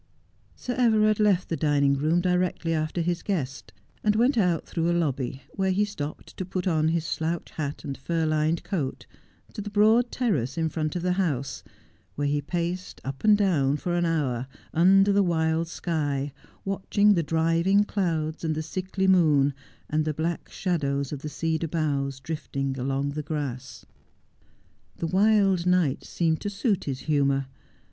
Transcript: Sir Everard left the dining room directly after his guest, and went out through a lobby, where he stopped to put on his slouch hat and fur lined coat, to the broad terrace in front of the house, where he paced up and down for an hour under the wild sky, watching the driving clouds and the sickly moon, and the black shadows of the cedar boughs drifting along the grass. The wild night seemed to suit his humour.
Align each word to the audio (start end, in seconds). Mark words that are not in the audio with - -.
Sir 0.55 0.73
Everard 0.79 1.19
left 1.19 1.47
the 1.47 1.55
dining 1.55 1.93
room 1.93 2.21
directly 2.21 2.73
after 2.73 3.01
his 3.01 3.21
guest, 3.21 3.71
and 4.03 4.15
went 4.15 4.35
out 4.35 4.65
through 4.65 4.89
a 4.89 4.97
lobby, 4.97 5.43
where 5.51 5.69
he 5.69 5.85
stopped 5.85 6.35
to 6.37 6.43
put 6.43 6.65
on 6.65 6.87
his 6.87 7.05
slouch 7.05 7.51
hat 7.51 7.83
and 7.83 7.95
fur 7.95 8.25
lined 8.25 8.63
coat, 8.63 9.05
to 9.53 9.61
the 9.61 9.69
broad 9.69 10.09
terrace 10.11 10.57
in 10.57 10.69
front 10.69 10.95
of 10.95 11.03
the 11.03 11.11
house, 11.21 11.63
where 12.15 12.25
he 12.25 12.41
paced 12.41 12.99
up 13.03 13.23
and 13.23 13.37
down 13.37 13.77
for 13.77 13.93
an 13.93 14.07
hour 14.07 14.47
under 14.73 15.13
the 15.13 15.21
wild 15.21 15.67
sky, 15.67 16.33
watching 16.65 17.13
the 17.13 17.21
driving 17.21 17.83
clouds 17.83 18.43
and 18.43 18.55
the 18.55 18.63
sickly 18.63 19.07
moon, 19.07 19.53
and 19.87 20.03
the 20.03 20.15
black 20.15 20.49
shadows 20.49 21.11
of 21.11 21.21
the 21.21 21.29
cedar 21.29 21.67
boughs 21.67 22.19
drifting 22.19 22.75
along 22.79 23.09
the 23.11 23.21
grass. 23.21 23.85
The 24.97 25.05
wild 25.05 25.67
night 25.67 26.03
seemed 26.05 26.41
to 26.41 26.49
suit 26.49 26.85
his 26.85 27.01
humour. 27.01 27.45